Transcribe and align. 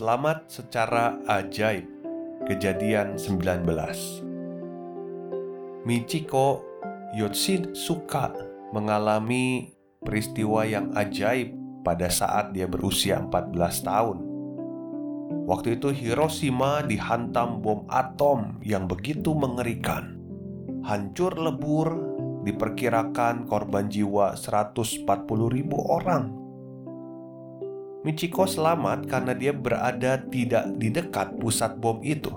Selamat 0.00 0.48
secara 0.48 1.20
ajaib. 1.28 1.84
Kejadian 2.48 3.20
19. 3.20 3.68
Michiko 5.84 6.64
Yotsin 7.12 7.76
suka 7.76 8.32
mengalami 8.72 9.76
peristiwa 10.00 10.64
yang 10.64 10.88
ajaib 10.96 11.52
pada 11.84 12.08
saat 12.08 12.56
dia 12.56 12.64
berusia 12.64 13.20
14 13.20 13.52
tahun. 13.84 14.24
Waktu 15.44 15.76
itu 15.76 15.92
Hiroshima 15.92 16.80
dihantam 16.80 17.60
bom 17.60 17.84
atom 17.92 18.56
yang 18.64 18.88
begitu 18.88 19.36
mengerikan. 19.36 20.16
Hancur 20.80 21.36
lebur, 21.36 21.92
diperkirakan 22.48 23.44
korban 23.44 23.92
jiwa 23.92 24.32
140 24.32 25.04
ribu 25.52 25.76
orang 25.92 26.39
Michiko 28.00 28.48
selamat 28.48 29.12
karena 29.12 29.36
dia 29.36 29.52
berada 29.52 30.16
tidak 30.32 30.72
di 30.80 30.88
dekat 30.88 31.36
pusat 31.36 31.76
bom 31.76 32.00
itu. 32.00 32.32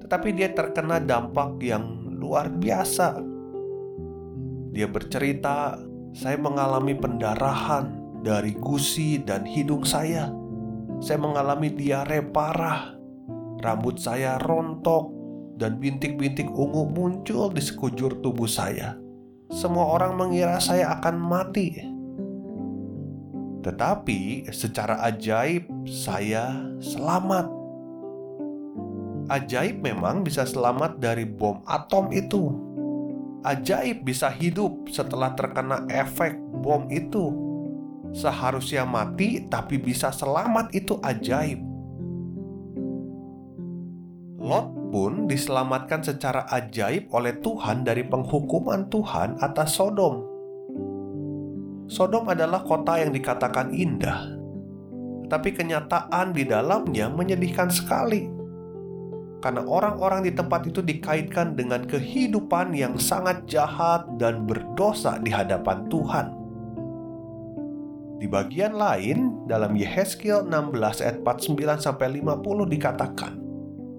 Tetapi 0.00 0.32
dia 0.32 0.48
terkena 0.56 0.96
dampak 1.04 1.60
yang 1.60 2.16
luar 2.16 2.48
biasa. 2.48 3.20
Dia 4.72 4.88
bercerita, 4.88 5.76
"Saya 6.16 6.40
mengalami 6.40 6.96
pendarahan 6.96 7.92
dari 8.24 8.56
gusi 8.56 9.20
dan 9.20 9.44
hidung 9.44 9.84
saya. 9.84 10.32
Saya 11.04 11.20
mengalami 11.20 11.68
diare 11.68 12.24
parah. 12.24 12.88
Rambut 13.60 14.00
saya 14.00 14.40
rontok 14.40 15.12
dan 15.60 15.76
bintik-bintik 15.76 16.48
ungu 16.48 16.88
muncul 16.88 17.52
di 17.52 17.60
sekujur 17.60 18.24
tubuh 18.24 18.48
saya. 18.48 18.96
Semua 19.52 19.92
orang 19.92 20.16
mengira 20.16 20.56
saya 20.56 20.96
akan 20.96 21.20
mati." 21.20 21.91
Tetapi 23.62 24.50
secara 24.50 24.98
ajaib 25.06 25.70
saya 25.86 26.50
selamat. 26.82 27.46
Ajaib 29.30 29.86
memang 29.86 30.26
bisa 30.26 30.42
selamat 30.42 30.98
dari 30.98 31.22
bom 31.22 31.62
atom 31.70 32.10
itu. 32.10 32.50
Ajaib 33.46 34.02
bisa 34.02 34.34
hidup 34.34 34.90
setelah 34.90 35.30
terkena 35.38 35.86
efek 35.86 36.34
bom 36.58 36.90
itu. 36.90 37.30
Seharusnya 38.10 38.82
mati 38.82 39.46
tapi 39.46 39.78
bisa 39.78 40.10
selamat 40.10 40.74
itu 40.74 40.98
ajaib. 40.98 41.62
Lot 44.42 44.74
pun 44.90 45.30
diselamatkan 45.30 46.02
secara 46.02 46.50
ajaib 46.50 47.14
oleh 47.14 47.38
Tuhan 47.38 47.86
dari 47.86 48.02
penghukuman 48.02 48.90
Tuhan 48.90 49.38
atas 49.38 49.78
Sodom 49.78 50.31
Sodom 51.90 52.30
adalah 52.30 52.62
kota 52.62 53.02
yang 53.02 53.10
dikatakan 53.10 53.74
indah, 53.74 54.38
tapi 55.26 55.50
kenyataan 55.50 56.36
di 56.36 56.46
dalamnya 56.46 57.10
menyedihkan 57.10 57.72
sekali. 57.72 58.30
Karena 59.42 59.66
orang-orang 59.66 60.22
di 60.22 60.30
tempat 60.30 60.70
itu 60.70 60.86
dikaitkan 60.86 61.58
dengan 61.58 61.82
kehidupan 61.82 62.70
yang 62.78 62.94
sangat 62.94 63.42
jahat 63.50 64.06
dan 64.14 64.46
berdosa 64.46 65.18
di 65.18 65.34
hadapan 65.34 65.90
Tuhan. 65.90 66.26
Di 68.22 68.30
bagian 68.30 68.78
lain, 68.78 69.50
dalam 69.50 69.74
Yehezkiel 69.74 70.46
16 70.46 71.02
ayat 71.02 71.26
49 71.26 71.82
sampai 71.82 72.22
50 72.22 72.70
dikatakan, 72.70 73.34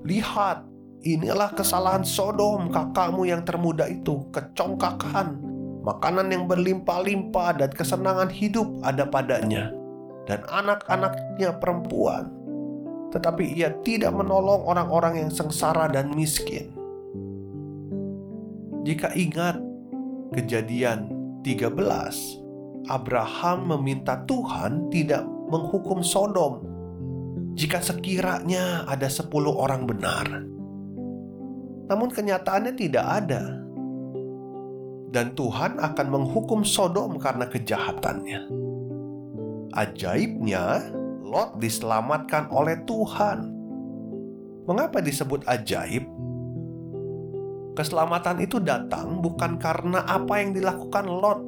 "Lihat, 0.08 0.64
inilah 1.04 1.52
kesalahan 1.52 2.08
Sodom, 2.08 2.72
kakakmu 2.72 3.28
yang 3.28 3.44
termuda 3.44 3.84
itu, 3.92 4.32
kecongkakan 4.32 5.53
makanan 5.84 6.32
yang 6.32 6.48
berlimpah-limpah 6.48 7.60
dan 7.60 7.70
kesenangan 7.76 8.32
hidup 8.32 8.66
ada 8.88 9.04
padanya, 9.04 9.76
dan 10.24 10.40
anak-anaknya 10.48 11.60
perempuan. 11.60 12.32
Tetapi 13.12 13.54
ia 13.54 13.70
tidak 13.86 14.16
menolong 14.16 14.66
orang-orang 14.66 15.28
yang 15.28 15.30
sengsara 15.30 15.92
dan 15.92 16.16
miskin. 16.16 16.74
Jika 18.88 19.14
ingat 19.14 19.60
kejadian 20.34 21.14
13, 21.46 22.90
Abraham 22.90 23.60
meminta 23.78 24.24
Tuhan 24.26 24.90
tidak 24.90 25.24
menghukum 25.52 26.02
Sodom 26.02 26.66
jika 27.54 27.80
sekiranya 27.80 28.88
ada 28.90 29.06
10 29.06 29.30
orang 29.46 29.86
benar. 29.86 30.26
Namun 31.86 32.10
kenyataannya 32.10 32.74
tidak 32.74 33.06
ada 33.06 33.63
dan 35.14 35.38
Tuhan 35.38 35.78
akan 35.78 36.08
menghukum 36.10 36.66
Sodom 36.66 37.22
karena 37.22 37.46
kejahatannya. 37.46 38.50
Ajaibnya, 39.78 40.90
Lot 41.22 41.62
diselamatkan 41.62 42.50
oleh 42.50 42.82
Tuhan. 42.90 43.54
Mengapa 44.66 45.06
disebut 45.06 45.46
ajaib? 45.46 46.10
Keselamatan 47.78 48.42
itu 48.42 48.58
datang 48.58 49.22
bukan 49.22 49.62
karena 49.62 50.02
apa 50.06 50.42
yang 50.42 50.58
dilakukan 50.58 51.06
Lot. 51.06 51.42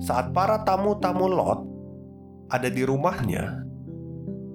Saat 0.00 0.32
para 0.36 0.60
tamu-tamu 0.64 1.28
Lot 1.28 1.60
ada 2.52 2.68
di 2.68 2.84
rumahnya, 2.84 3.64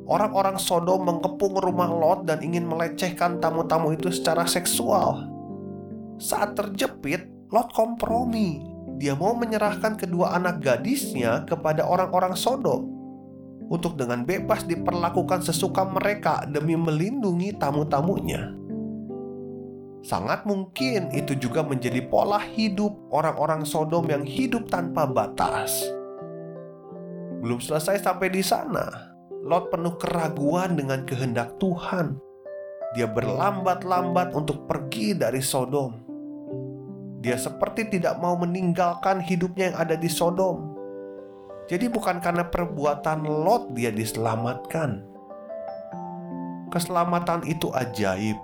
orang-orang 0.06 0.58
Sodom 0.62 1.06
mengepung 1.06 1.58
rumah 1.58 1.90
Lot 1.90 2.30
dan 2.30 2.42
ingin 2.42 2.66
melecehkan 2.66 3.42
tamu-tamu 3.42 3.94
itu 3.94 4.10
secara 4.10 4.50
seksual. 4.50 5.30
Saat 6.18 6.58
terjepit, 6.58 7.35
Lot 7.56 7.72
kompromi. 7.72 8.60
Dia 9.00 9.16
mau 9.16 9.32
menyerahkan 9.32 9.96
kedua 9.96 10.36
anak 10.36 10.60
gadisnya 10.60 11.48
kepada 11.48 11.88
orang-orang 11.88 12.36
Sodom 12.36 12.84
untuk 13.72 13.96
dengan 13.96 14.28
bebas 14.28 14.68
diperlakukan 14.68 15.40
sesuka 15.40 15.88
mereka 15.88 16.44
demi 16.52 16.76
melindungi 16.76 17.56
tamu-tamunya. 17.56 18.52
Sangat 20.04 20.44
mungkin 20.44 21.16
itu 21.16 21.32
juga 21.40 21.64
menjadi 21.64 22.04
pola 22.04 22.44
hidup 22.44 22.92
orang-orang 23.16 23.64
Sodom 23.64 24.04
yang 24.12 24.28
hidup 24.28 24.68
tanpa 24.68 25.08
batas. 25.08 25.80
Belum 27.40 27.64
selesai 27.64 28.04
sampai 28.04 28.36
di 28.36 28.44
sana, 28.44 29.16
Lot 29.48 29.72
penuh 29.72 29.96
keraguan 29.96 30.76
dengan 30.76 31.08
kehendak 31.08 31.56
Tuhan. 31.64 32.20
Dia 33.00 33.08
berlambat-lambat 33.08 34.36
untuk 34.36 34.68
pergi 34.68 35.16
dari 35.16 35.40
Sodom 35.40 36.05
dia 37.26 37.42
seperti 37.42 37.90
tidak 37.90 38.22
mau 38.22 38.38
meninggalkan 38.38 39.18
hidupnya 39.18 39.74
yang 39.74 39.78
ada 39.82 39.98
di 39.98 40.06
Sodom. 40.06 40.78
Jadi 41.66 41.90
bukan 41.90 42.22
karena 42.22 42.46
perbuatan 42.46 43.26
Lot 43.26 43.74
dia 43.74 43.90
diselamatkan. 43.90 45.02
Keselamatan 46.70 47.50
itu 47.50 47.74
ajaib 47.74 48.38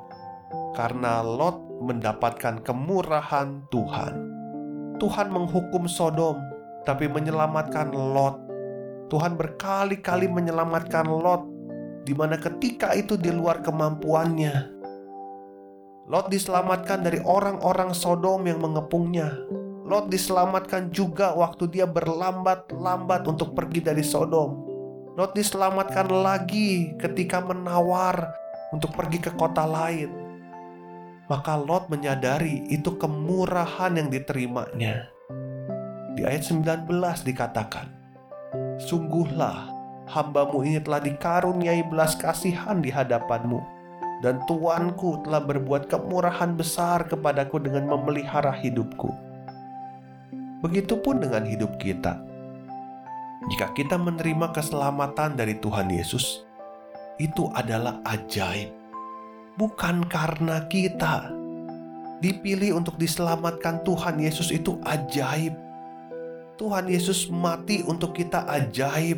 karena 0.74 1.22
Lot 1.22 1.62
mendapatkan 1.86 2.66
kemurahan 2.66 3.70
Tuhan. 3.70 4.14
Tuhan 4.98 5.30
menghukum 5.30 5.86
Sodom 5.86 6.42
tapi 6.82 7.06
menyelamatkan 7.06 7.94
Lot. 7.94 8.42
Tuhan 9.14 9.38
berkali-kali 9.38 10.26
menyelamatkan 10.26 11.06
Lot 11.06 11.46
di 12.02 12.18
mana 12.18 12.34
ketika 12.34 12.98
itu 12.98 13.14
di 13.14 13.30
luar 13.30 13.62
kemampuannya. 13.62 14.81
Lot 16.10 16.34
diselamatkan 16.34 17.06
dari 17.06 17.22
orang-orang 17.22 17.94
Sodom 17.94 18.42
yang 18.50 18.58
mengepungnya. 18.58 19.38
Lot 19.86 20.10
diselamatkan 20.10 20.90
juga 20.90 21.38
waktu 21.38 21.70
dia 21.70 21.86
berlambat-lambat 21.86 23.28
untuk 23.30 23.54
pergi 23.54 23.86
dari 23.86 24.02
Sodom. 24.02 24.66
Lot 25.14 25.38
diselamatkan 25.38 26.10
lagi 26.10 26.98
ketika 26.98 27.44
menawar 27.44 28.34
untuk 28.74 28.98
pergi 28.98 29.22
ke 29.22 29.32
kota 29.38 29.68
lain. 29.68 30.10
Maka 31.30 31.54
Lot 31.60 31.92
menyadari 31.94 32.66
itu 32.74 32.98
kemurahan 32.98 33.94
yang 33.94 34.10
diterimanya. 34.10 35.06
Di 36.18 36.26
ayat 36.26 36.50
19 36.50 36.90
dikatakan, 37.24 37.88
Sungguhlah 38.82 39.70
hambamu 40.10 40.66
ini 40.66 40.82
telah 40.82 41.00
dikaruniai 41.00 41.86
belas 41.88 42.18
kasihan 42.18 42.82
di 42.82 42.90
hadapanmu 42.90 43.81
dan 44.22 44.38
Tuanku 44.46 45.26
telah 45.26 45.42
berbuat 45.42 45.90
kemurahan 45.90 46.54
besar 46.54 47.10
kepadaku 47.10 47.58
dengan 47.58 47.90
memelihara 47.90 48.54
hidupku. 48.54 49.10
Begitupun 50.62 51.26
dengan 51.26 51.42
hidup 51.42 51.82
kita. 51.82 52.22
Jika 53.50 53.74
kita 53.74 53.98
menerima 53.98 54.54
keselamatan 54.54 55.34
dari 55.34 55.58
Tuhan 55.58 55.90
Yesus, 55.90 56.46
itu 57.18 57.50
adalah 57.58 57.98
ajaib, 58.06 58.70
bukan 59.58 60.06
karena 60.06 60.70
kita 60.70 61.34
dipilih 62.22 62.78
untuk 62.78 63.02
diselamatkan. 63.02 63.82
Tuhan 63.82 64.22
Yesus 64.22 64.54
itu 64.54 64.78
ajaib. 64.86 65.58
Tuhan 66.62 66.86
Yesus 66.86 67.26
mati 67.34 67.82
untuk 67.82 68.14
kita 68.14 68.46
ajaib. 68.46 69.18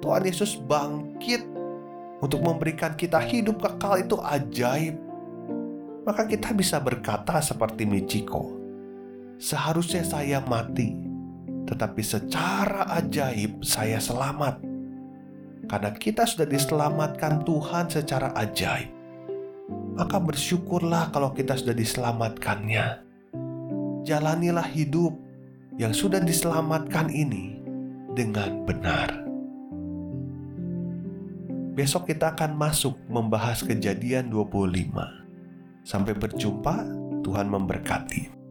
Tuhan 0.00 0.24
Yesus 0.24 0.56
bangkit 0.56 1.53
untuk 2.24 2.40
memberikan 2.40 2.96
kita 2.96 3.20
hidup 3.20 3.60
kekal 3.60 4.00
itu 4.00 4.16
ajaib. 4.24 4.96
Maka 6.08 6.24
kita 6.24 6.56
bisa 6.56 6.80
berkata 6.80 7.36
seperti 7.44 7.84
Michiko, 7.84 8.56
seharusnya 9.36 10.00
saya 10.04 10.40
mati, 10.40 10.96
tetapi 11.68 12.00
secara 12.00 12.88
ajaib 12.96 13.60
saya 13.60 14.00
selamat. 14.00 14.60
Karena 15.64 15.96
kita 15.96 16.28
sudah 16.28 16.44
diselamatkan 16.48 17.44
Tuhan 17.44 17.88
secara 17.88 18.32
ajaib. 18.36 18.92
Maka 19.96 20.20
bersyukurlah 20.20 21.08
kalau 21.08 21.32
kita 21.32 21.56
sudah 21.56 21.72
diselamatkannya. 21.72 23.00
Jalanilah 24.04 24.68
hidup 24.76 25.16
yang 25.80 25.96
sudah 25.96 26.20
diselamatkan 26.20 27.08
ini 27.08 27.64
dengan 28.12 28.68
benar. 28.68 29.23
Besok 31.74 32.14
kita 32.14 32.38
akan 32.38 32.54
masuk 32.54 32.94
membahas 33.10 33.66
kejadian 33.66 34.30
25. 34.30 34.94
Sampai 35.82 36.14
berjumpa, 36.14 36.86
Tuhan 37.26 37.50
memberkati. 37.50 38.43